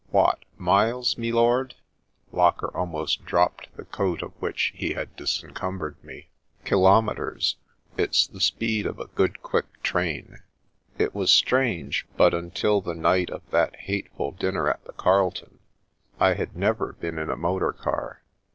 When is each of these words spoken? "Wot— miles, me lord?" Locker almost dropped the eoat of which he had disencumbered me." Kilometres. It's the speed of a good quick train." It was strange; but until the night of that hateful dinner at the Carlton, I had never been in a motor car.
"Wot— 0.11 0.43
miles, 0.69 1.15
me 1.15 1.31
lord?" 1.31 1.75
Locker 2.31 2.75
almost 2.75 3.23
dropped 3.23 3.67
the 3.77 3.83
eoat 3.85 4.23
of 4.23 4.31
which 4.41 4.73
he 4.75 4.93
had 4.95 5.15
disencumbered 5.15 6.03
me." 6.03 6.29
Kilometres. 6.65 7.57
It's 7.97 8.25
the 8.25 8.41
speed 8.41 8.87
of 8.87 8.99
a 8.99 9.05
good 9.13 9.43
quick 9.43 9.83
train." 9.83 10.39
It 10.97 11.13
was 11.13 11.29
strange; 11.31 12.07
but 12.17 12.33
until 12.33 12.81
the 12.81 12.95
night 12.95 13.29
of 13.29 13.47
that 13.51 13.75
hateful 13.75 14.31
dinner 14.31 14.67
at 14.67 14.83
the 14.85 14.93
Carlton, 14.93 15.59
I 16.19 16.33
had 16.33 16.57
never 16.57 16.93
been 16.93 17.19
in 17.19 17.29
a 17.29 17.37
motor 17.37 17.71
car. 17.71 18.23